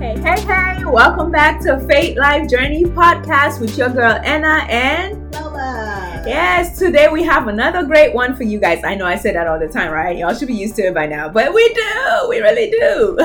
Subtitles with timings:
[0.00, 5.30] Hey, hey, hey, welcome back to Faith Life Journey podcast with your girl Anna and
[5.34, 6.22] Lola.
[6.26, 8.82] Yes, today we have another great one for you guys.
[8.82, 10.16] I know I say that all the time, right?
[10.16, 12.26] Y'all should be used to it by now, but we do.
[12.30, 13.18] We really do.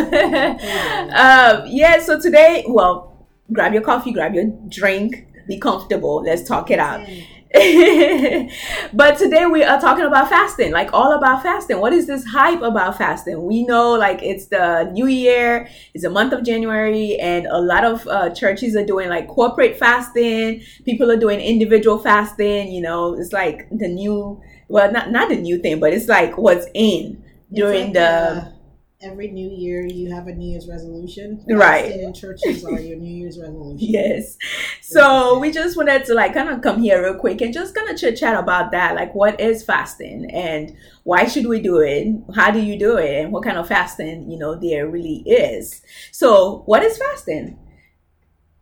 [1.15, 6.23] um, yeah, so today, well, grab your coffee, grab your drink, be comfortable.
[6.23, 7.07] Let's talk it out.
[8.93, 11.79] but today we are talking about fasting, like all about fasting.
[11.79, 13.41] What is this hype about fasting?
[13.43, 17.85] We know like it's the new year, it's a month of January, and a lot
[17.85, 20.63] of uh, churches are doing like corporate fasting.
[20.83, 22.73] People are doing individual fasting.
[22.73, 26.37] You know, it's like the new, well, not not the new thing, but it's like
[26.37, 28.54] what's in during like, the.
[29.01, 31.43] Every new year you have a New Year's resolution.
[31.49, 31.91] Right.
[31.91, 33.77] In churches are your New Year's resolution.
[33.95, 34.37] Yes.
[34.81, 37.89] So we just wanted to like kind of come here real quick and just kind
[37.89, 38.95] of chit chat about that.
[38.95, 42.07] Like, what is fasting and why should we do it?
[42.35, 43.23] How do you do it?
[43.23, 45.81] And what kind of fasting, you know, there really is.
[46.11, 47.59] So, what is fasting?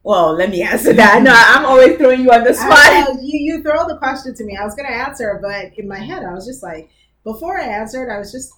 [0.04, 1.22] Well, let me answer that.
[1.24, 2.72] No, I'm always throwing you on the spot.
[2.74, 4.57] I know, you, you throw the question to me.
[4.57, 6.90] I was going to answer, but in my head, I was just like,
[7.24, 8.52] before I answered, I was just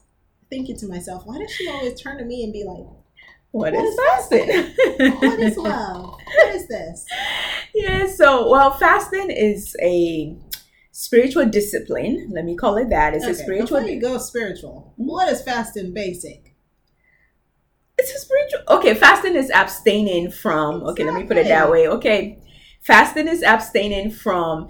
[0.50, 2.86] thinking to myself, why does she always turn to me and be like,
[3.52, 4.74] what, what is, fasting?
[5.20, 6.16] what is love?
[6.26, 7.06] What is this?
[7.74, 10.38] Yeah, so, well, fasting is a
[10.92, 12.30] spiritual discipline.
[12.34, 13.14] Let me call it that.
[13.14, 15.10] It's Okay, a spiritual Before you go spiritual, mm-hmm.
[15.10, 16.56] what is fasting basic?
[17.98, 21.88] it's a spiritual okay fasting is abstaining from okay let me put it that way
[21.88, 22.38] okay
[22.82, 24.68] fasting is abstaining from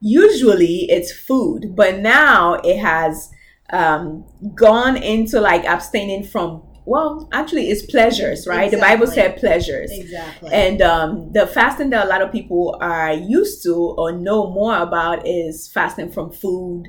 [0.00, 3.30] usually it's food but now it has
[3.70, 4.24] um
[4.54, 10.50] gone into like abstaining from well actually it's pleasures right the bible said pleasures Exactly.
[10.52, 14.76] and um, the fasting that a lot of people are used to or know more
[14.78, 16.84] about is fasting from food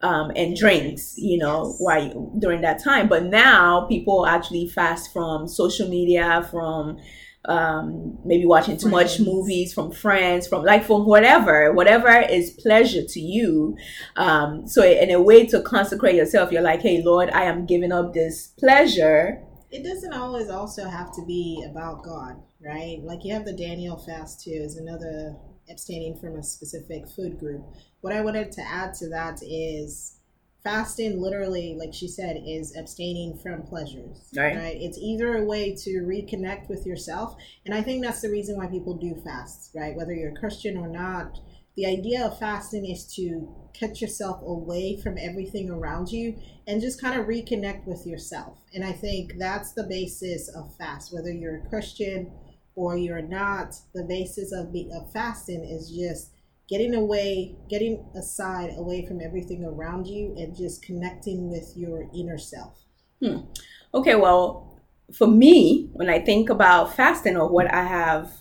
[0.00, 1.76] um, and drinks, you know, Yes.
[1.78, 3.08] while during that time.
[3.08, 6.96] But now people actually fast from social media, from
[7.46, 13.02] um, maybe watching too much movies, from friends, from like from whatever, whatever is pleasure
[13.04, 13.76] to you.
[14.16, 17.92] Um, so in a way to consecrate yourself, you're like, hey, Lord, I am giving
[17.92, 19.42] up this pleasure.
[19.72, 23.00] it doesn't always also have to be about God, right?
[23.02, 25.34] Like you have the Daniel fast too, is another
[25.70, 27.64] abstaining from a specific food group.
[28.02, 30.18] What I wanted to add to that is
[30.62, 34.28] fasting literally, like she said, is abstaining from pleasures.
[34.36, 34.76] Right.
[34.80, 37.36] It's either a way to reconnect with yourself.
[37.66, 39.96] And I think that's the reason why people do fast, right?
[39.96, 41.38] Whether you're a Christian or not.
[41.74, 46.36] The idea of fasting is to cut yourself away from everything around you
[46.66, 48.58] and just kind of reconnect with yourself.
[48.74, 51.14] And I think that's the basis of fast.
[51.14, 52.30] Whether you're a Christian
[52.74, 56.31] or you're not, the basis of be, of fasting is just
[56.72, 62.38] getting away, getting aside away from everything around you and just connecting with your inner
[62.38, 62.86] self.
[63.92, 64.80] Okay, well,
[65.12, 68.32] for me, when I think about fasting or what I have,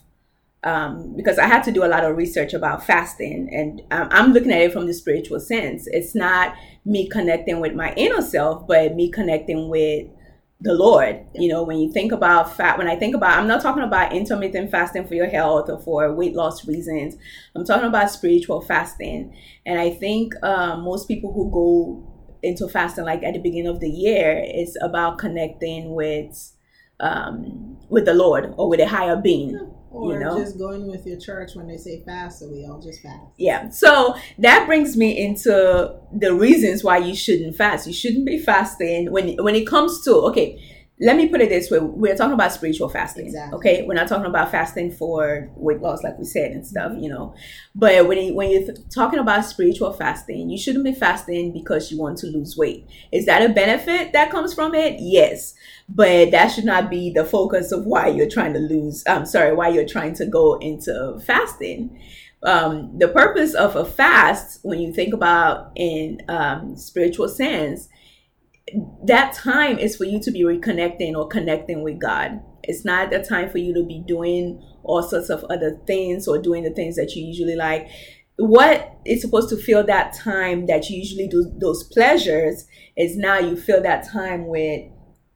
[0.64, 4.32] um, because I had to do a lot of research about fasting, and um, I'm
[4.32, 5.86] looking at it from the spiritual sense.
[5.88, 6.56] It's not
[6.86, 10.08] me connecting with my inner self, but me connecting with
[10.62, 11.26] the Lord.
[11.34, 14.14] You know, when you think about fat, when I think about, I'm not talking about
[14.14, 17.16] intermittent fasting for your health or for weight loss reasons.
[17.56, 19.36] I'm talking about spiritual fasting,
[19.66, 22.08] and I think um, most people who go
[22.44, 26.52] into fasting like at the beginning of the year it's about connecting with
[27.02, 29.52] um with the lord or with a higher being
[29.92, 30.38] Or You know?
[30.40, 33.26] just going with your church when they say fast, so we all just fast.
[33.38, 35.92] yeah so that brings me into
[36.24, 40.12] the reasons why you shouldn't fast you shouldn't be fasting when when it comes to
[40.30, 40.48] okay
[41.02, 41.80] let me put it this way.
[41.80, 43.58] We're talking about spiritual fasting Exactly.
[43.58, 43.86] okay?
[43.88, 47.34] We're not talking about fasting for weight loss like we said and stuff you know.
[47.74, 51.92] But when it, when you're th- talking about spiritual fasting you shouldn't be fasting because
[51.92, 52.88] you want to lose weight.
[53.12, 54.98] Is that a benefit that comes from it?
[55.00, 55.56] Yes.
[55.90, 59.54] But that should not be the focus of why you're trying to lose i'm sorry
[59.54, 62.00] why you're trying to go into fasting.
[62.44, 67.88] Um, the purpose of a fast when you think about in um, spiritual sense
[69.06, 73.20] that time is for you to be reconnecting or connecting with god it's not the
[73.20, 76.96] time for you to be doing all sorts of other things or doing the things
[76.96, 77.88] that you usually like
[78.38, 83.38] what is supposed to fill that time that you usually do those pleasures is now
[83.38, 84.84] you fill that time with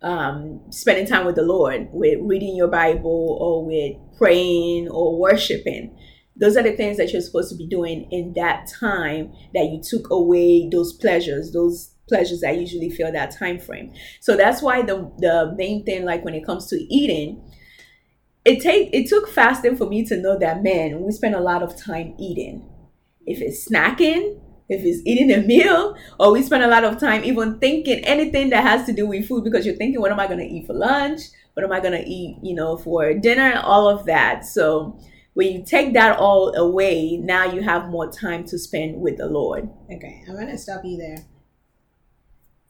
[0.06, 5.98] um, spending time with the Lord, with reading your Bible or with praying or worshiping.
[6.38, 9.82] Those are the things that you're supposed to be doing in that time that you
[9.82, 13.94] took away those pleasures, those pleasures that usually fill that time frame.
[14.20, 17.42] So that's why the the main thing, like when it comes to eating,
[18.44, 21.64] it take it took fasting for me to know that man, we spend a lot
[21.64, 22.68] of time eating.
[23.26, 27.24] If it's snacking, if it's eating a meal, or we spend a lot of time
[27.24, 30.28] even thinking anything that has to do with food because you're thinking, what am I
[30.28, 31.22] to eat for lunch?
[31.56, 34.46] what am I gonna eat, you know, for dinner, all of that.
[34.46, 35.00] So
[35.34, 39.28] when you take that all away, now you have more time to spend with the
[39.28, 39.70] Lord.
[39.92, 41.26] Okay, I'm gonna stop you there.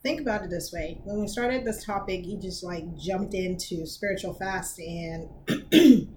[0.05, 1.01] Think about it this way.
[1.03, 5.27] When we started this topic, you just like jumped into spiritual fast and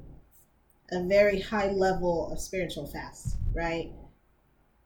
[0.93, 3.91] a very high level of spiritual fast, right?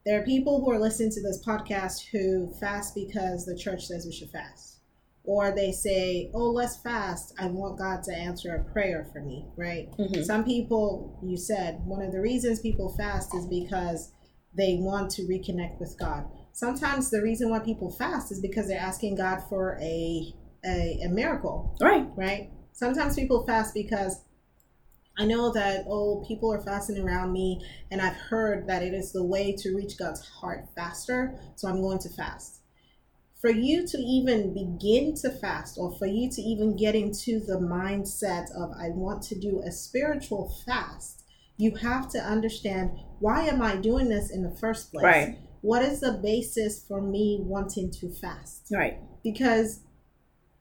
[0.07, 4.07] There are people who are listening to this podcast who fast because the church says
[4.07, 4.79] we should fast.
[5.25, 7.35] Or they say, oh, let's fast.
[7.41, 9.91] I want God to answer a prayer for me, right?
[9.99, 10.25] Mhm.
[10.25, 14.13] Some people, you said, one of the reasons people fast is because
[14.55, 16.31] they want to reconnect with God.
[16.53, 20.35] Sometimes the reason why people fast is because they're asking God for a,
[20.65, 22.07] a, a miracle, Right.
[22.17, 22.51] right?
[22.73, 24.21] Sometimes people fast because
[25.19, 27.61] I know that, oh, people are fasting around me,
[27.91, 31.83] and I've heard that it is the way to reach God's heart faster, so I'm
[31.83, 32.61] going to fast.
[33.41, 37.59] For you to even begin to fast, or for you to even get into the
[37.59, 41.25] mindset of, I want to do a spiritual fast,
[41.59, 45.05] you have to understand why am I doing this in the first place?
[45.05, 45.39] Right.
[45.63, 48.67] What is the basis for me wanting to fast?
[48.71, 48.99] Right.
[49.25, 49.81] because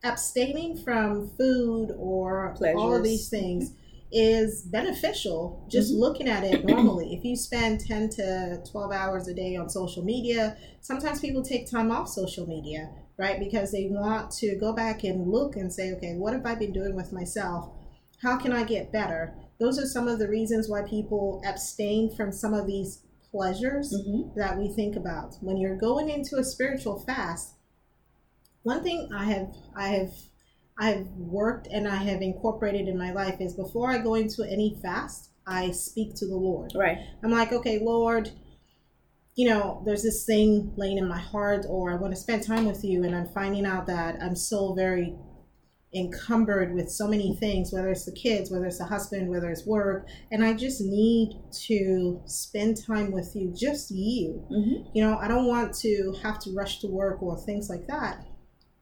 [0.03, 3.71] abstaining from food or all of these things
[4.11, 5.99] is beneficial just Mhm.
[5.99, 10.03] looking at it normally if you spend 10 to 12 hours a day on social
[10.03, 15.03] media sometimes people take time off social media right because they want to go back
[15.03, 17.69] and look and say okay what have i been doing with myself
[18.21, 22.31] how can i get better those are some of the reasons why people abstain from
[22.31, 22.99] some of these
[23.31, 24.35] pleasures Mhm.
[24.35, 27.55] that we think about when you're going into a spiritual fast
[28.63, 30.11] one thing i have i have
[30.77, 34.77] i've worked and i have incorporated in my life is before i go into any
[34.81, 36.97] fast i speak to the lord Right.
[37.23, 38.31] i'm like okay lord
[39.35, 42.65] you know there's this thing laying in my heart or i want to spend time
[42.65, 45.15] with you and i'm finding out that i'm so very
[45.93, 49.65] encumbered with so many things whether it's the kids whether it's the husband whether it's
[49.65, 55.17] work and i just need to spend time with you just you hmm you know,
[55.17, 58.25] I don't want to have to rush to work or things like that.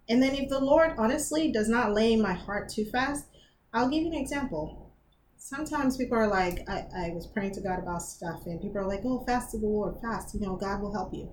[0.07, 3.25] And then if the Lord honestly does not lay my heart too fast,
[3.73, 4.91] I'll give you an example.
[5.37, 8.87] Sometimes people are like, I, I was praying to God about stuff, and people are
[8.87, 11.29] like, oh, fast to the Lord, fast, you know, God will help you.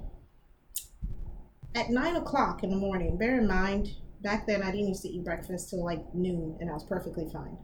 [1.74, 3.90] At nine o'clock in the morning, bear in mind,
[4.22, 7.28] back then I didn't used to eat breakfast till like noon, and I was perfectly
[7.32, 7.58] fine.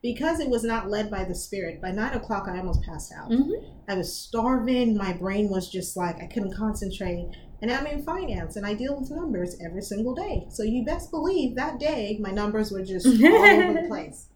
[0.00, 3.28] Because it was not led by the Spirit, by nine o'clock I almost passed out.
[3.28, 3.50] hmm
[3.88, 4.96] I was starving.
[4.96, 7.30] My brain was just like I couldn't concentrate.
[7.62, 10.46] And I'm in finance and I deal with numbers every single day.
[10.50, 14.28] So you best believe that day my numbers were just all over the place.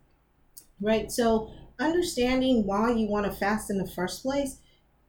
[0.81, 1.12] Right?
[1.12, 4.58] So understanding why you want to fast in the first place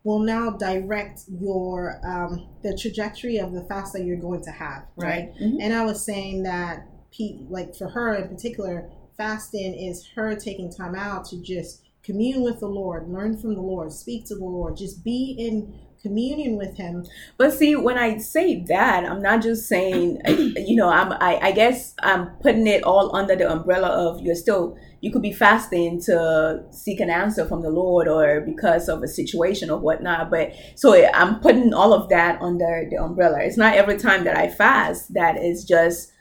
[0.04, 4.86] will now direct your um, the trajectory of the fast that you're going to have.
[4.96, 5.34] Right.
[5.42, 5.58] Mhm.
[5.62, 10.72] And I was saying that, Pete, like for her in particular, fasting is her taking
[10.72, 14.44] time out to just commune with the Lord, learn from the Lord, speak to the
[14.44, 17.06] Lord, just be in communion with Him.
[17.38, 21.14] But see, when I say that, I'm not just saying, you know, I'm.
[21.14, 24.78] I, I guess I'm putting it all under the umbrella of you're still.
[25.04, 29.08] You could be fasting to seek an answer from the Lord, or because of a
[29.10, 30.32] situation or whatnot.
[30.32, 33.40] But so I'm putting all of that under the umbrella.
[33.42, 36.14] It's not every time that I fast that is just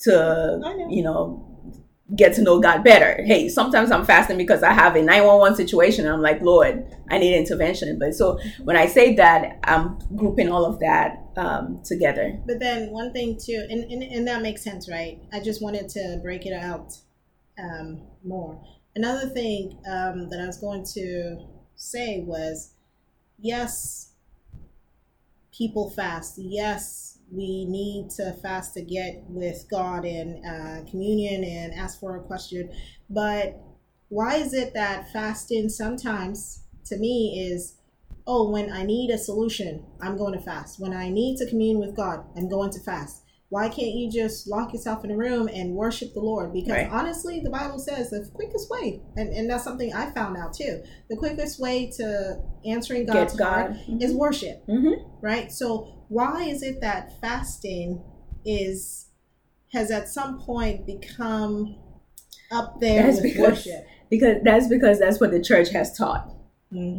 [0.00, 0.88] to, know.
[0.90, 1.56] you know,
[2.16, 3.22] get to know God better.
[3.22, 7.18] Hey, sometimes I'm fasting because I have a 911 situation and I'm like, Lord, I
[7.18, 7.96] need intervention.
[7.96, 12.36] But so when I say that, I'm grouping all of that um, together.
[12.44, 15.20] But then one thing too, and, and, and that makes sense, right?
[15.32, 16.92] I just wanted to break it out
[17.58, 18.60] um, more.
[18.94, 21.38] Another thing um, that I was going to
[21.76, 22.72] say was
[23.38, 24.12] yes,
[25.56, 26.38] people fast.
[26.38, 32.16] Yes, we need to fast to get with God in uh, communion and ask for
[32.16, 32.72] a question.
[33.10, 33.60] But
[34.08, 37.76] why is it that fasting sometimes, to me, is
[38.26, 40.80] oh, when I need a solution, I'm going to fast.
[40.80, 43.22] When I need to commune with God, I'm going to fast.
[43.48, 46.52] Why can't you just lock yourself in a room and worship the Lord?
[46.52, 46.88] Because Right.
[46.90, 50.82] honestly, the Bible says the quickest way, and, and that's something I found out too,
[51.08, 53.52] the quickest way to answering God's Get God.
[53.76, 55.52] heart is worship, hmm right?
[55.52, 58.02] So why is it that fasting
[58.44, 59.06] is
[59.72, 61.76] has at some point become
[62.50, 63.86] up there That's with because- worship?
[64.10, 66.32] Because that's because that's what the church has taught.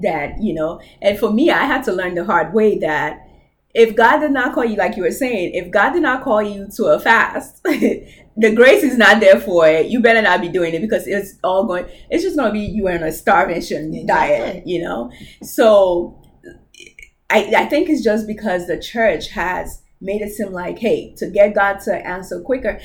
[0.02, 3.27] that you know and for me i had to learn the hard way that
[3.74, 6.42] if god did not call you like you were saying if god did not call
[6.42, 10.50] you to a fast the grace is not there for it you better not be
[10.50, 14.06] doing it because it's all going it's just going to be you on a starvation
[14.06, 16.22] diet you know so
[17.30, 21.30] I, I think it's just because the church has made it seem like hey to
[21.30, 22.80] get god to answer quicker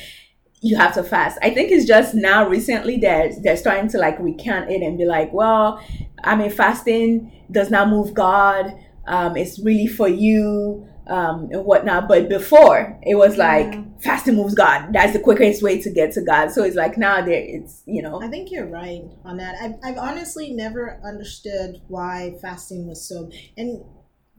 [0.62, 1.38] you have to fast.
[1.42, 5.04] I think it's just now recently that they're starting to like recant it and be
[5.04, 5.84] like, well,
[6.22, 8.72] I mean, fasting does not move God.
[9.06, 12.08] Um, it's really for you um, and whatnot.
[12.08, 14.92] But before, it was like fasting moves God.
[14.92, 16.50] That's the quickest way to get to God.
[16.50, 19.56] So it's like now there, it's you know, I think you're right on that.
[19.60, 23.84] I've, I've honestly never understood why fasting was so and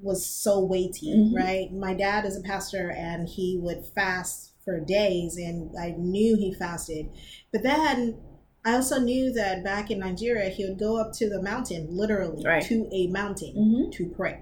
[0.02, 1.34] was so weighty, Mhm.
[1.34, 1.72] right?
[1.74, 6.54] My dad is a pastor and he would fast for days, and I knew he
[6.54, 7.10] fasted.
[7.52, 8.18] But then
[8.66, 12.44] I also knew that back in Nigeria, he would go up to the mountain, literally
[12.46, 12.64] Right.
[12.64, 13.92] to a mountain Mhm.
[13.94, 14.40] to pray.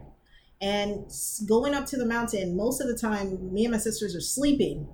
[0.62, 1.06] And
[1.48, 4.88] going up to the mountain, most of the time, me and my sisters are sleeping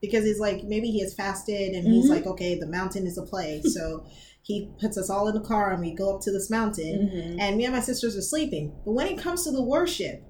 [0.00, 2.10] because he's like, maybe he has fasted and he's Mhm.
[2.10, 4.04] like, okay, the mountain is a play so
[4.42, 7.10] he puts us all in the car and we go up to this mountain.
[7.12, 7.36] Mhm.
[7.40, 8.72] And me and my sisters are sleeping.
[8.84, 10.22] But when it comes to the worship,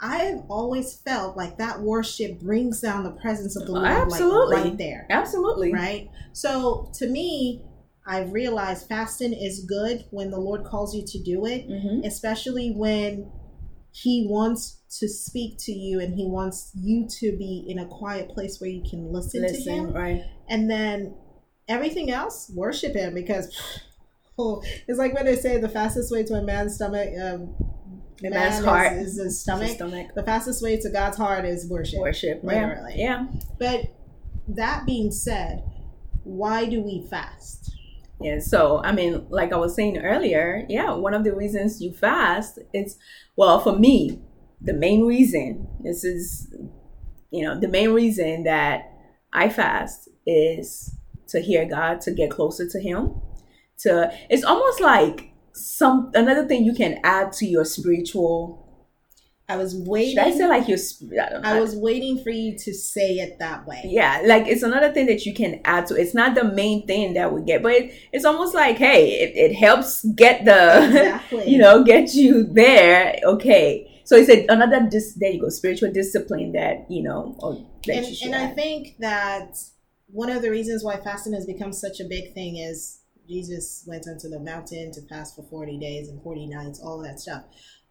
[0.00, 4.56] I have always felt like that worship brings down the presence of the Lord Absolutely.
[4.56, 5.06] like right there.
[5.10, 6.10] absolutely, Right?
[6.32, 7.62] So to me,
[8.04, 12.04] I've realized fasting is good when the Lord calls you to do it Mhm.
[12.04, 13.30] especially when
[13.92, 18.28] he wants to speak to you and he wants you to be in a quiet
[18.30, 20.24] place where you can listen, to him right?
[20.48, 21.14] and then
[21.68, 23.54] everything else worship him because
[24.38, 27.54] oh, it's like when they say the fastest way to a man's stomach um,
[28.22, 28.92] man's is- heart.
[28.94, 30.14] is, his stomach Stomach.
[30.14, 32.94] the fastest way to god's heart is worship Worship, Literally.
[32.96, 33.26] yeah,
[33.58, 33.82] but
[34.48, 35.62] that being said
[36.24, 37.71] why do we fast
[38.22, 38.38] yeah.
[38.38, 42.58] So, I mean, like I was saying earlier, yeah, one of the reasons you fast,
[42.72, 42.96] it's
[43.36, 44.20] well for me,
[44.60, 45.66] the main reason.
[45.82, 46.54] This is,
[47.30, 48.92] you know, the main reason that
[49.32, 50.96] I fast is
[51.28, 53.20] to hear God, to get closer to Him.
[53.80, 58.61] To it's almost like some another thing you can add to your spiritual.
[59.52, 60.78] I was waiting Should I say like your?
[60.78, 61.48] I don't know.
[61.48, 65.06] I was waiting for you to say it that way yeah like it's another thing
[65.06, 67.94] that you can add to it's not the main thing that we get but it,
[68.12, 73.18] it's almost like hey it, it helps get the exactly you know get you there
[73.24, 77.54] okay so it's a, another dis there you go spiritual discipline that you know or
[77.86, 79.56] that and, you and I think that
[80.08, 84.06] one of the reasons why fasting has become such a big thing is Jesus went
[84.06, 87.44] onto the mountain to fast for 40 days and 40 nights, all of that stuff.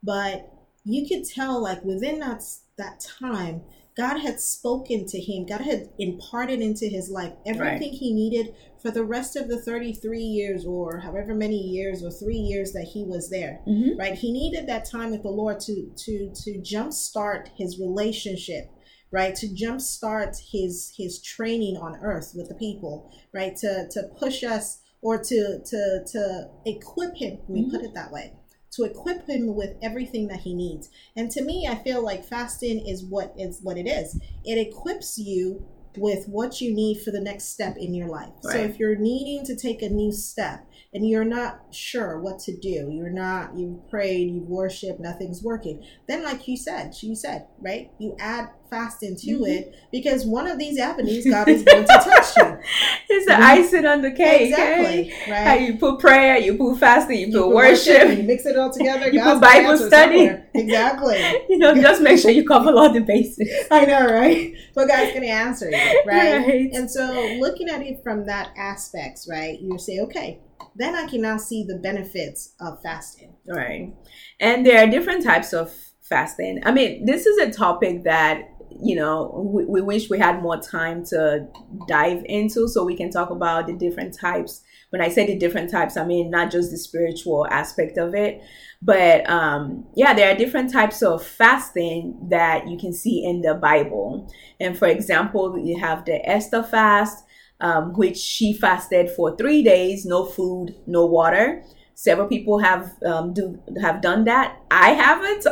[0.03, 0.47] But
[0.83, 2.43] you could tell, like, within that,
[2.77, 3.61] that time,
[3.97, 5.45] God had spoken to him.
[5.45, 10.21] God had imparted into his life everything he needed for the rest of the 33
[10.23, 13.99] years or however many years or three years that he was there Mhm.
[13.99, 14.15] right?
[14.15, 18.71] He needed that time with the lord to to to jumpstart his relationship
[19.11, 19.35] right?
[19.35, 23.55] To jumpstart his his training on earth with the people right?
[23.57, 28.11] To to push us or to to to equip him let me put it that
[28.11, 28.33] way
[28.71, 30.89] to equip him with everything that he needs.
[31.15, 34.19] And to me i feel like fasting is what is what it is.
[34.43, 35.65] It equips you
[35.97, 38.31] with what you need for the next step in your life.
[38.41, 42.55] So if you're needing to take a new step and you're not sure what to
[42.55, 47.47] do you're not you've prayed you've worshiped nothing's working then like you said you said
[47.59, 47.91] right?
[47.99, 49.47] You add fasting to Mhm.
[49.55, 52.57] it because one of these avenues god is going to touch you
[53.09, 57.19] it's the icing on the cake exactly right how you put prayer you put fasting
[57.19, 60.17] you, You put put worship you mix it all together You God's put Bible study.
[60.25, 60.47] somewhere.
[60.55, 64.87] exactly you know just make sure you cover all the bases i know right but
[64.87, 66.69] god's gonna answer you right Right.
[66.73, 67.03] and so
[67.39, 70.39] looking at it from that aspects right you say okay
[70.77, 73.91] then i can now see the benefits of fasting Right.
[74.39, 75.73] And there are different types of
[76.03, 76.61] fasting.
[76.63, 78.43] I mean, this is a topic that,
[78.81, 81.47] you know, we, we wish we had more time to
[81.87, 84.61] dive into so we can talk about the different types.
[84.89, 88.41] When I say the different types, I mean not just the spiritual aspect of it,
[88.81, 93.53] but um, yeah, there are different types of fasting that you can see in the
[93.53, 94.31] Bible.
[94.59, 97.23] And for example, you have the Esther fast,
[97.61, 101.63] um, which she fasted for three days, no food, no water
[102.01, 104.57] several people have um, do have done that.
[104.71, 105.45] I haven't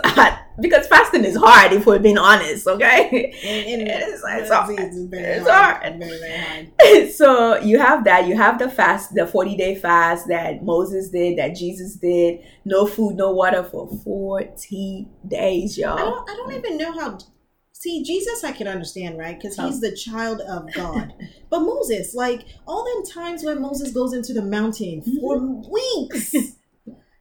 [0.62, 2.68] because fasting is hard if we're being honest.
[2.68, 4.80] Okay, and, and It's- it's hard.
[4.80, 5.78] it's very It's hard.
[5.84, 6.00] hard.
[6.00, 8.28] very very hard so you have that.
[8.28, 12.40] You have the fast, the forty day fast that Moses did, that Jesus did.
[12.66, 15.98] No food, no water for forty days, y'all.
[15.98, 17.18] I don't, I don't even know how.
[17.82, 19.40] See, Jesus, I can understand, right?
[19.40, 21.14] Because he's the child of God.
[21.50, 25.20] but Moses, like all them times when Moses goes into the mountain mm-hmm.
[25.22, 25.40] for
[25.72, 26.32] weeks,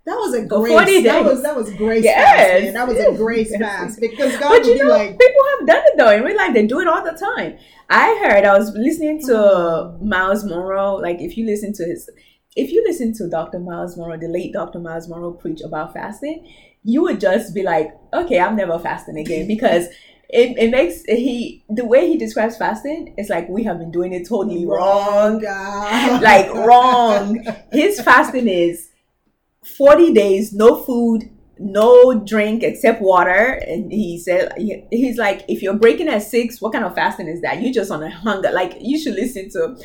[0.04, 1.04] that was a grace.
[1.04, 2.62] That was that was grace Yes.
[2.64, 2.72] fast.
[2.74, 5.66] That was a grace fast because God But would you be know, like, people have
[5.68, 6.52] done it though in real life.
[6.52, 7.56] They do it all the time.
[7.88, 8.44] I heard.
[8.44, 9.98] I was listening to Oh.
[10.02, 10.96] Myles Munroe.
[10.96, 12.10] Like if you listen to his,
[12.56, 13.60] if you listen to Dr.
[13.60, 14.80] Myles Munroe, the late Dr.
[14.80, 19.46] Myles Munroe preach about fasting, you would just be like, okay, I'm never fasting again
[19.54, 19.86] because
[20.28, 24.12] it, it makes he the way he describes fasting it's like we have been doing
[24.12, 26.22] it totally wrong, God.
[26.22, 27.44] like wrong.
[27.72, 28.90] His fasting is
[29.64, 31.30] 40 days no food
[31.60, 33.60] no drink except water.
[33.66, 37.26] And he said he- he's like if you're breaking at six what kind of fasting
[37.26, 37.60] is that?
[37.60, 38.50] You just on a hunger.
[38.52, 39.76] Like you should listen to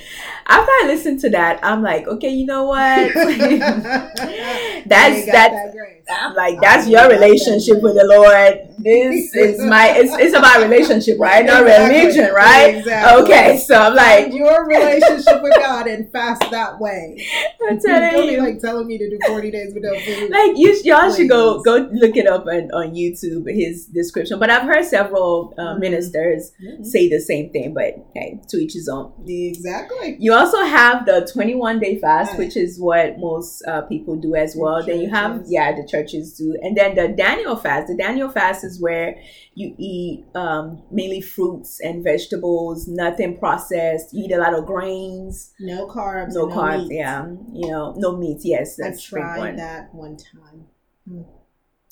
[0.47, 3.13] after i listened to that i'm like okay you know what?
[4.85, 5.73] That's You that's
[6.05, 6.21] that.
[6.21, 8.72] I'm like, that's your relationship with the Lord.
[8.79, 11.45] This is my, it's, it's about relationship, right?
[11.45, 11.99] Not Exactly.
[11.99, 12.75] religion, right?
[12.75, 13.23] Exactly.
[13.23, 17.25] Okay, so I'm Find like, your relationship with God and fast that way.
[17.69, 18.41] I'm Don't telling be you.
[18.41, 20.29] like telling me to do 40 days without food.
[20.29, 24.39] Like you, y'all should go go look it up on, on YouTube his description.
[24.39, 25.79] But I've heard several uh, Mhm.
[25.79, 26.85] ministers Mhm.
[26.85, 27.73] say the same thing.
[27.73, 29.13] But hey, to each his own.
[29.27, 30.17] Exactly.
[30.19, 32.39] You also have the 21 day fast, Right.
[32.39, 34.83] which is what most uh, people do as The well.
[34.85, 36.57] Then you have, yeah, the churches do.
[36.61, 37.87] And then the Daniel fast.
[37.87, 39.21] The Daniel fast is where
[39.53, 44.13] you eat um, mainly fruits and vegetables, nothing processed.
[44.13, 46.33] You eat a lot of grains, No carbs.
[46.33, 46.97] no and carbs, meat.
[46.97, 47.25] yeah.
[47.53, 48.79] You know, no meat, yes.
[48.79, 49.55] I That's big tried one.
[49.57, 51.25] that one time.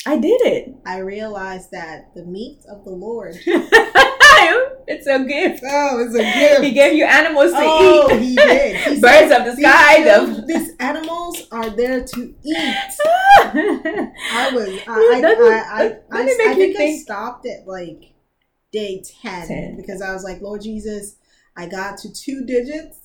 [0.06, 0.76] I did it.
[0.86, 3.36] I realized that the meat of the Lord.
[4.88, 5.64] it's a gift.
[5.68, 6.64] Oh, it's a gift.
[6.64, 8.20] He gave you animals to oh, eat.
[8.22, 8.76] he did.
[8.78, 10.04] He said, Birds of the sky.
[10.04, 10.44] The...
[10.48, 12.76] These animals are there to eat.
[14.32, 14.80] I was.
[14.88, 14.92] I.
[14.92, 15.22] I.
[15.22, 15.84] I.
[15.84, 18.14] I, I, doesn't it make I you think I stopped at like
[18.72, 19.78] day 10, 10.
[19.78, 21.16] because I was like, Lord Jesus,
[21.58, 22.98] I got to two digits.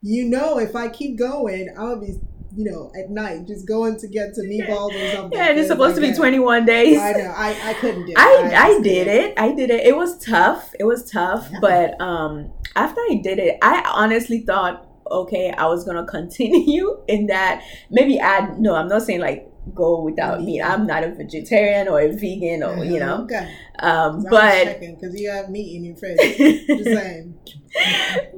[0.00, 2.18] You know, if I keep going, I'll be,
[2.56, 5.38] you know, at night just going to get to meatballs or something.
[5.38, 6.98] yeah, and it's supposed to be Like, 21 days.
[6.98, 7.34] I know.
[7.36, 8.18] I, I couldn't do it.
[8.18, 9.24] I, I did couldn't.
[9.32, 9.34] it.
[9.38, 9.86] I did it.
[9.86, 10.72] It was tough.
[10.78, 11.48] It was tough.
[11.52, 11.58] Yeah.
[11.60, 17.26] But um after I did it, I honestly thought, okay, I was gonna continue in
[17.26, 17.64] that.
[17.90, 20.62] Maybe add no, I'm not saying like go without meat.
[20.62, 23.22] I'm not a vegetarian or a vegan or you know.
[23.24, 23.52] Okay.
[23.78, 26.18] Um But because you have meat in your fridge.
[26.18, 27.38] Just saying.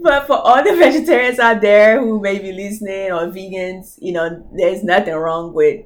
[0.03, 4.45] but for all the vegetarians out there who may be listening or vegans, you know,
[4.57, 5.85] there's nothing wrong with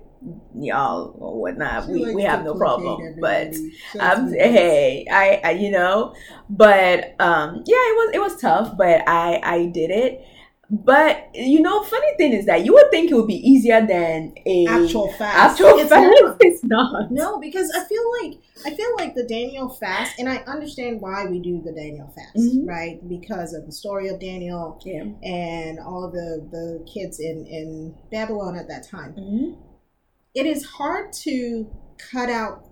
[0.58, 1.84] y'all or whatnot.
[1.84, 3.14] She We, we have no problem.
[3.20, 3.72] But everybody.
[3.92, 6.14] She likes I'm to be hey, I, I you know,
[6.48, 10.24] but um yeah, it was it was tough, but I I did it.
[10.70, 14.34] But you know, funny thing is that you would think it would be easier than
[14.46, 15.60] a actual fast.
[15.60, 16.10] actual It's fast.
[16.22, 16.36] not.
[16.40, 17.10] It's not.
[17.10, 21.26] No, because I feel like I feel like the Daniel fast, and I understand why
[21.26, 22.66] we do the Daniel fast, Mhm.
[22.66, 23.06] right?
[23.08, 25.04] Because of the story of Daniel Yeah.
[25.22, 29.12] and all the the kids in in Babylon at that time.
[29.14, 29.56] Mhm.
[30.34, 31.66] It is hard to
[32.10, 32.64] cut out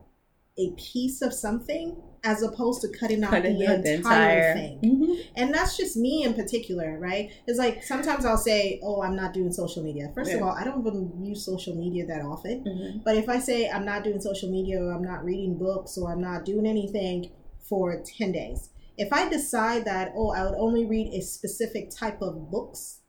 [0.59, 4.78] a piece of something as opposed to cutting out Cutting the, out entire, thing.
[4.80, 5.16] Mhm.
[5.37, 7.30] And that's just me in particular, right?
[7.48, 10.62] It's like sometimes I'll say, "Oh, I'm not doing social media." First of all, I
[10.64, 12.62] don't even use social media that often.
[12.64, 13.04] Mhm.
[13.04, 16.12] But if I say I'm not doing social media or I'm not reading books or
[16.12, 17.30] I'm not doing anything
[17.61, 22.22] for 10 days, if I decide that, oh, I would only read a specific type
[22.22, 23.00] of books,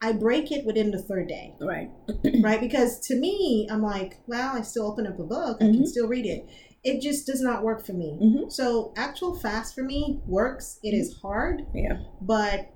[0.00, 1.90] I break it within the third day, Right.
[2.42, 2.60] right?
[2.60, 5.88] Because to me, I'm like, well, I still open up a book, I can Mhm.
[5.88, 6.46] still read it.
[6.84, 8.18] It just does not work for me.
[8.22, 8.52] Mhm.
[8.52, 10.78] So, actual fast for me works.
[10.82, 11.98] It is hard, Yeah.
[12.20, 12.70] but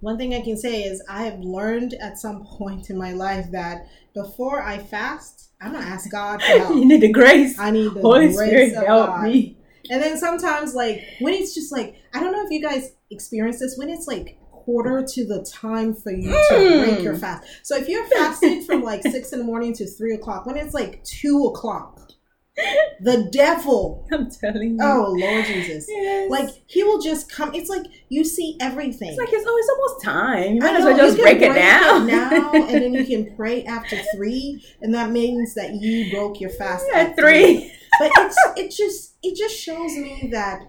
[0.00, 3.50] one thing I can say is I have learned at some point in my life
[3.52, 6.74] that before I fast, I'm gonna ask God for help.
[6.76, 7.58] you need the grace.
[7.58, 9.24] I need the Holy grace Spirit, of help God.
[9.24, 9.56] me.
[9.90, 13.58] And then sometimes, like when it's just like I don't know if you guys experience
[13.58, 16.84] this when it's like quarter to the time for you to Mm.
[16.84, 17.46] break your fast.
[17.62, 20.74] So if you're fasting from like six in the morning to three o'clock, when it's
[20.74, 22.07] like two o'clock,
[23.00, 24.06] the devil.
[24.12, 24.78] I'm telling you.
[24.82, 25.86] Oh Lord Jesus.
[25.88, 26.30] Yes.
[26.30, 27.54] Like he will just come.
[27.54, 29.10] It's like you see everything.
[29.10, 30.54] it's like it's, oh, it's almost time.
[30.54, 32.06] You might as well just can break it down.
[32.06, 36.50] now, and then you can pray after three, and that means that you broke your
[36.50, 37.72] fast at three.
[38.00, 40.60] But it's it just it just shows me that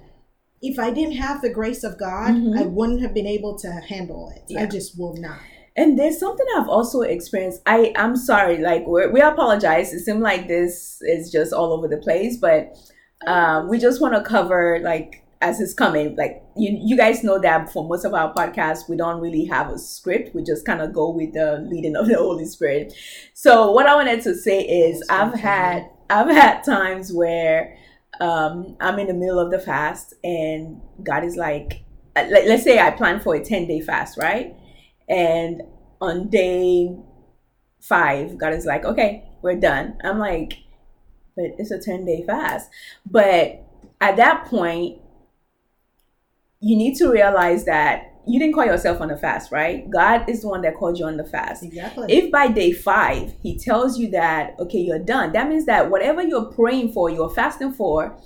[0.63, 2.57] if I didn't have the grace of God, Mhm.
[2.57, 4.57] I wouldn't have been able to handle it.
[4.57, 5.37] I just will not.
[5.79, 7.61] And there's something I've also experienced.
[7.65, 9.93] I I'm sorry, like we're, we apologize.
[9.93, 12.75] It seemed like this is just all over the place, but
[13.25, 16.17] um, we just want to cover like as it's coming.
[16.17, 19.71] Like you you guys know that for most of our podcasts, we don't really have
[19.71, 20.35] a script.
[20.35, 22.93] We just kind of go with the leading of the Holy Spirit.
[23.33, 27.77] So what I wanted to say is I've had I've had times where
[28.19, 31.85] um, I'm in the middle of the fast and God is like,
[32.17, 34.58] uh, let, let's say I plan for a 10 day fast, right?
[35.09, 35.63] And
[35.99, 36.95] on day
[37.81, 39.97] five, God is like, okay, we're done.
[40.03, 40.59] I'm like,
[41.35, 42.69] but it's a 10 day fast.
[43.09, 43.63] But
[44.01, 44.99] at that point,
[46.61, 49.89] you need to realize that you didn't call yourself on the fast, right?
[49.89, 51.63] God is the one that called you on the fast.
[51.63, 52.13] Exactly.
[52.13, 56.21] If by day five he tells you that okay you're done, that means that whatever
[56.21, 58.17] you're praying for, you're fasting for,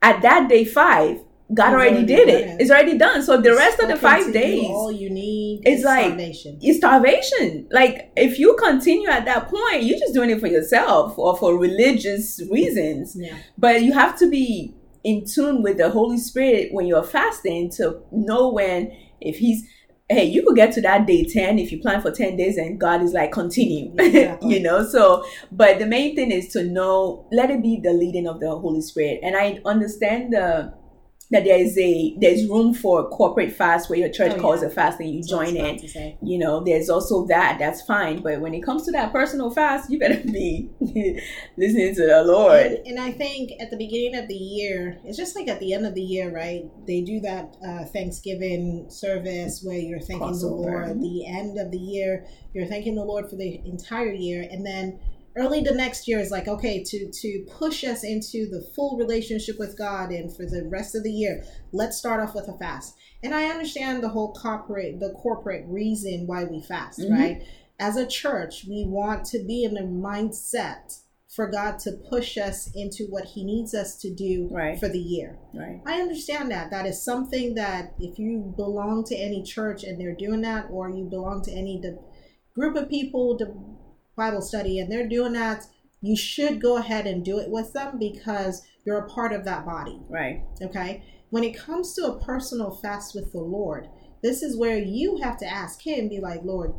[0.00, 1.20] at that day five,
[1.54, 2.48] God already, already did it.
[2.48, 2.60] it.
[2.60, 3.22] It's already done.
[3.22, 6.58] So the rest of the five days, you, all you need it's is like- salvation.
[6.62, 7.68] is starvation.
[7.70, 11.58] Like if you continue at that point, you're just doing it for yourself or for
[11.58, 13.14] religious reasons.
[13.16, 13.36] Yeah.
[13.58, 14.74] But you have to be
[15.04, 19.64] in tune with the Holy Spirit when you're fasting to know when if He's
[20.08, 22.78] hey, you could get to that day 10 if you plan for 10 days and
[22.78, 23.94] God is like continue.
[23.98, 24.54] Exactly.
[24.54, 28.26] you know, so but the main thing is to know let it be the leading
[28.26, 29.20] of the Holy Spirit.
[29.22, 30.74] And I understand the
[31.32, 34.68] that there is a there's room for corporate fast where your church Oh, calls yeah.
[34.68, 37.58] a fast and you That's what I was join in you know there's also that
[37.58, 40.68] that's fine but when it comes to that personal fast you better be
[41.56, 45.16] listening to the lord And, and I think at the beginning of the year, it's
[45.16, 46.64] just like at the end of the year, right?
[46.86, 50.86] They do that uh, Thanksgiving service where you're thanking the Crossover.
[50.88, 51.00] Lord.
[51.02, 55.00] The end of the year, you're thanking the Lord for the entire year, and then
[55.36, 59.58] early the next year is like okay to to push us into the full relationship
[59.58, 61.44] with God and for the rest of the year.
[61.72, 62.94] Let's start off with a fast.
[63.22, 67.10] And I understand the whole corporate the corporate reason why we fast, Mhm.
[67.10, 67.42] right?
[67.78, 72.70] As a church, we want to be in a mindset for God to push us
[72.74, 74.78] into what He needs us to do Right.
[74.78, 75.38] for the year.
[75.54, 76.70] right I understand that.
[76.70, 80.90] That is something that if you belong to any church and they're doing that, or
[80.90, 81.98] you belong to any the
[82.54, 83.50] group of people, the
[84.16, 85.64] Bible study, and they're doing that,
[86.00, 89.64] you should go ahead and do it with them because you're a part of that
[89.64, 90.00] body.
[90.08, 91.04] right Okay.
[91.30, 93.88] When it comes to a personal fast with the Lord,
[94.22, 96.74] this is where you have to ask Him, be like, Lord,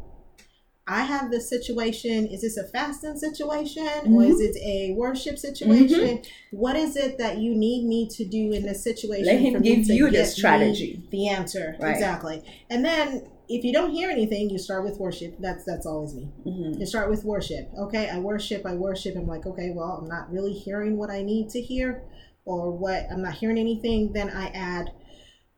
[0.86, 2.28] I have this situation.
[2.28, 4.41] Is this a fasting situation or is mm-hmm.
[4.41, 6.00] it a worship situation?
[6.00, 6.58] Mm-hmm.
[6.58, 9.26] What is it that you need me to do in this situation?
[9.26, 11.93] let him give you the strategy the answer Right.
[11.93, 12.43] exactly.
[12.69, 15.36] And then if you don't hear anything, you start with worship.
[15.39, 16.29] That's that's always me.
[16.45, 16.79] Mhm.
[16.79, 17.69] You start with worship.
[17.77, 19.15] Okay, I worship, I worship.
[19.15, 22.03] I'm like, okay, well, I'm not really hearing what I need to hear,
[22.45, 24.13] or what I'm not hearing anything.
[24.13, 24.91] Then I add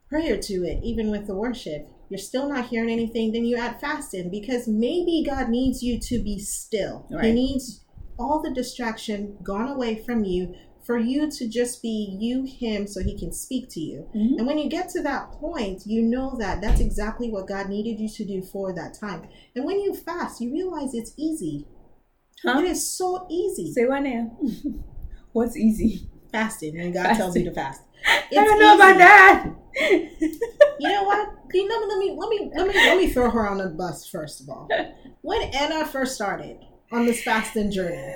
[0.09, 1.87] prayer to it, even with the worship.
[2.09, 6.21] You're still not hearing anything, then you add fasting because maybe God needs you to
[6.23, 7.07] be still.
[7.09, 7.83] He needs
[8.19, 10.53] all the distraction gone away from you
[10.85, 14.07] for you to just be you, Him, so He can speak to you.
[14.15, 14.37] Mhm.
[14.37, 17.99] And when you get to that point, you know that that's exactly what God needed
[17.99, 19.23] you to do for that time.
[19.55, 21.65] And when you fast, you realize it's easy.
[22.43, 22.59] Huh?
[22.59, 23.71] It is so easy.
[23.71, 24.37] say what now
[25.31, 27.81] what's easy Fasting when God tells you to fast.
[28.29, 29.49] It's i don't know about that
[30.79, 31.29] You know what?
[31.53, 34.05] You know, let me let me let me let me throw her on the bus
[34.07, 34.67] first of all.
[35.21, 36.57] When Anna first started
[36.91, 38.13] on this fasting journey,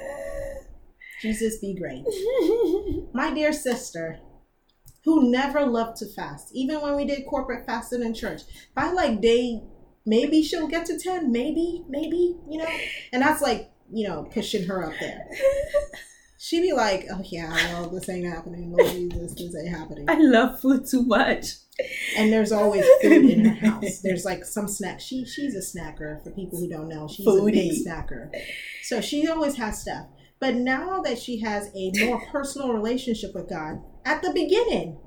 [1.21, 2.03] Jesus be great.
[3.13, 4.19] My dear sister,
[5.03, 8.41] who never loved to fast, even when we did corporate fasting in church,
[8.75, 9.62] by like day,
[10.05, 12.69] maybe she'll get to 10, maybe, maybe, you know?
[13.12, 15.27] And that's like, you know, pushing her up there.
[16.41, 18.71] She'd be like, oh yeah, well, this ain't happening.
[18.71, 20.05] Lord Jesus, this ain't happening.
[20.10, 21.55] i love food too much
[22.17, 23.99] And there's always food in her house.
[23.99, 24.99] There's like some snack.
[24.99, 27.08] She she's a snacker for people who don't know.
[27.08, 28.29] She's a big snacker.
[28.84, 30.08] So she always has stuff.
[30.39, 34.97] But now that she has a more personal relationship with God, at the beginning,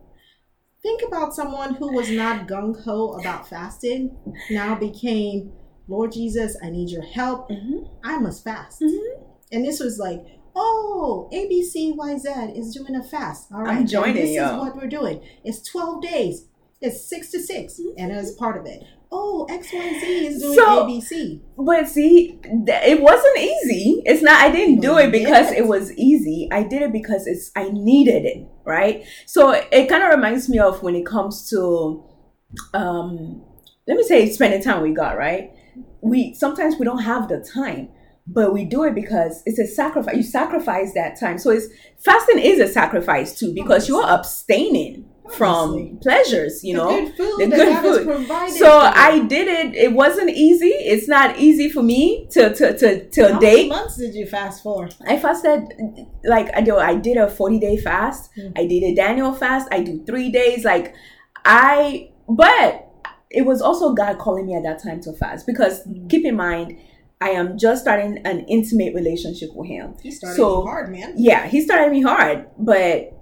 [0.82, 4.16] think about someone who was not gung ho about fasting,
[4.50, 5.52] now became,
[5.88, 7.48] Lord Jesus, I need your help.
[7.50, 7.88] Mhm.
[8.04, 8.82] I must fast.
[8.82, 9.24] Mhm.
[9.52, 10.22] And this was like,
[10.54, 13.50] oh, ABCYZ is doing a fast.
[13.52, 14.56] All right, I'm joining This y'all.
[14.56, 15.20] is what we're doing.
[15.44, 16.46] It's 12 days.
[16.82, 18.82] It's six to 6 and as part of it.
[19.14, 21.40] Oh, XYZ is doing So- ABC.
[21.56, 24.02] But see, it wasn't easy.
[24.04, 24.40] It's not.
[24.40, 26.48] I didn't do it because it was easy.
[26.50, 27.50] I did it because it's.
[27.54, 29.04] I needed it, right?
[29.26, 32.02] So it kind of reminds me of when it comes to,
[32.74, 33.44] um,
[33.86, 35.52] let me say, spending time with God, right?
[36.00, 37.90] We sometimes we don't have the time,
[38.26, 40.16] but we do it because it's a sacrifice.
[40.16, 41.36] You sacrifice that time.
[41.38, 41.66] So it's
[42.04, 45.98] fasting is a sacrifice too because you're abstaining from Obviously.
[46.02, 46.64] pleasures.
[46.64, 48.50] You the know, good food the good food.
[48.58, 48.78] so.
[48.78, 49.74] I did it.
[49.74, 50.68] It wasn't easy.
[50.68, 53.68] It's not easy for me to to to to How many date.
[53.68, 54.88] months did you fast for?
[55.06, 55.62] I fasted
[56.24, 56.76] like I do.
[56.76, 58.30] I did a forty day fast.
[58.36, 58.52] Mm.
[58.58, 59.68] I did a Daniel fast.
[59.70, 60.64] I do three days.
[60.64, 60.94] Like
[61.44, 62.88] I, but
[63.30, 66.10] it was also God calling me at that time to fast because Mm.
[66.10, 66.76] keep in mind,
[67.20, 69.94] I am just starting an intimate relationship with Him.
[70.02, 71.14] He started So- you hard, man.
[71.16, 73.12] Yeah, He started me hard, but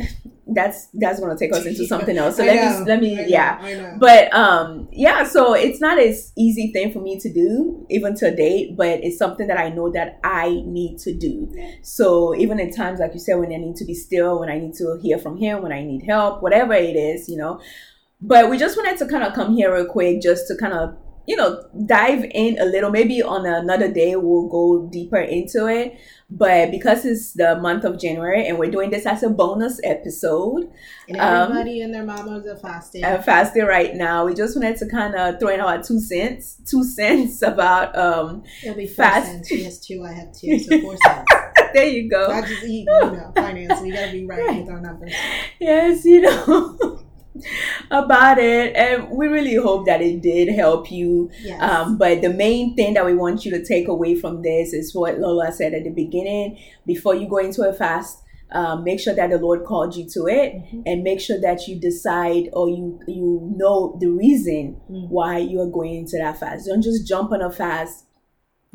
[0.52, 2.36] that's that's gonna take us into something else.
[2.36, 3.96] So let know, me let me know, yeah.
[3.98, 8.34] But um yeah so it's not as easy thing for me to do even to
[8.34, 11.52] date but it's something that i know that i need to do.
[11.82, 14.58] So even in times like you said when i need to be still when i
[14.58, 17.60] need to hear from him when i need help whatever it is you know.
[18.20, 20.96] But we just wanted to kind of come here real quick just to kind of
[21.30, 22.90] you know, dive in a little.
[22.90, 25.96] Maybe on another day we'll go deeper into it.
[26.28, 30.68] But because it's the month of January and we're doing this as a bonus episode,
[31.08, 33.04] and everybody um, and their mamas are fasting.
[33.04, 34.26] I'm fasting right now.
[34.26, 38.42] We just wanted to kind of throw in our two cents, two cents about um.
[38.64, 39.26] It'll be fast.
[39.26, 39.48] Cents.
[39.48, 40.04] She has two.
[40.04, 41.26] I have two, so four cents.
[41.72, 42.28] there you go.
[42.28, 43.80] I just eat, you know, finance.
[43.80, 45.12] We gotta be right with our numbers.
[45.60, 46.98] Yes, you know.
[47.90, 51.60] about it and we really hope that it did help you yes.
[51.62, 54.94] um, but the main thing that we want you to take away from this is
[54.94, 58.22] what lola said at the beginning before you go into a fast
[58.52, 60.82] um, make sure that the lord called you to it mm-hmm.
[60.86, 65.08] and make sure that you decide or you you know the reason mm-hmm.
[65.08, 68.06] why you are going into that fast don't just jump on a fast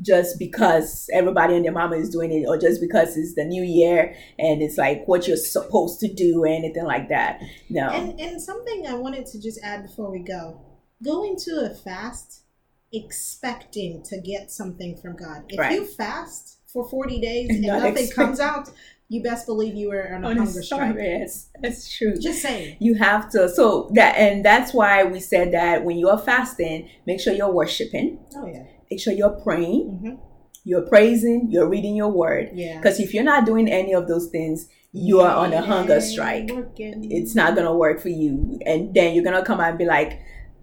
[0.01, 3.63] just because everybody and their mama is doing it or just because it's the new
[3.63, 8.19] year and it's like what you're supposed to do or anything like that no and,
[8.19, 10.59] and something i wanted to just add before we go
[11.03, 12.43] go into a fast
[12.91, 15.71] expecting to get something from god if right.
[15.71, 18.69] you fast for 40 days and Not nothing expect- comes out
[19.07, 20.95] you best believe you were on a on hunger strike.
[20.97, 22.15] Yes, that's true.
[22.19, 22.77] Just saying.
[22.79, 23.47] You have to.
[23.49, 28.17] So that and that's why we said that when you're fasting, make sure you're worshiping.
[28.35, 30.15] Oh yeah make sure you're praying, mm-hmm.
[30.63, 32.51] you're praising, you're reading your word.
[32.53, 32.77] Yeah.
[32.77, 36.49] Because if you're not doing any of those things, you are on a hunger strike.
[36.77, 40.21] It's not gonna work for you, and then you're gonna come out and be like,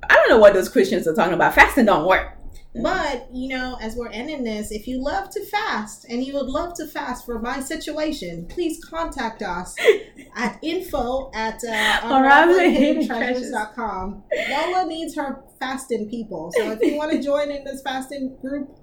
[0.09, 1.55] I don't know what those Christians are talking about.
[1.55, 2.39] Fasting don't work.
[2.75, 6.47] But, you know, as we're ending this, if you love to fast and you would
[6.47, 9.77] love to fast for my situation, please contact us
[10.37, 14.23] at info at uh, unravelinghiddentreasures.com.
[14.51, 16.51] Lola needs her fasting people.
[16.57, 18.75] So if you want to join in this fasting group,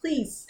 [0.00, 0.46] please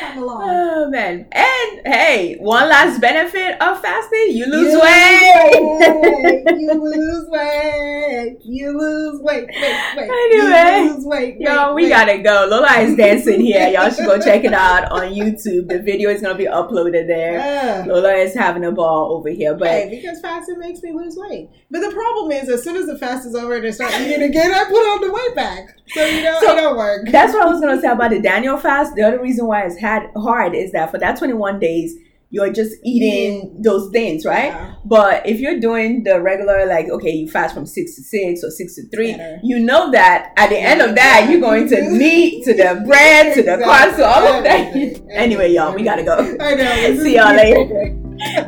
[0.00, 0.42] come along.
[0.44, 1.26] Oh man!
[1.32, 6.56] And hey, one last benefit of fasting: you lose you weight.
[6.60, 8.38] you lose weight.
[8.44, 9.46] You lose weight.
[9.46, 10.10] Wait, wait.
[10.10, 11.36] Anyway, you lose weight.
[11.40, 11.88] Yo, we wait.
[11.88, 12.46] gotta go.
[12.50, 13.68] Lola is dancing here.
[13.68, 15.68] Y'all should go check it out on YouTube.
[15.68, 17.38] The video is gonna be uploaded there.
[17.38, 17.84] Yeah.
[17.86, 21.48] Lola is having a ball over here, but hey, because fasting makes me lose weight.
[21.70, 24.22] But the problem is, as soon as the fast is over and I start eating
[24.22, 25.76] again, I put on the weight back.
[25.88, 27.08] So you know, so, it don't work.
[27.10, 28.81] That's what I was gonna say about the Daniel fast.
[28.90, 31.94] The other reason why it's had hard is that for that 21 days,
[32.32, 34.46] you're just eating those things, right?
[34.46, 34.74] Yeah.
[34.86, 38.50] But if you're doing the regular, like, okay, you fast from six to six or
[38.50, 39.38] six to three, Better.
[39.42, 43.34] you know that at the end of that, you're going to meat, to the bread,
[43.34, 44.74] to the carbs, to all of that.
[45.10, 46.16] anyway, y'all, we gotta go.
[46.40, 46.96] I know.
[47.02, 47.94] See y'all later.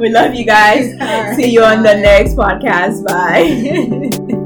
[0.01, 0.95] we love you guys.
[0.99, 1.37] Right.
[1.37, 3.05] See you on the next podcast.
[3.05, 4.41] Bye.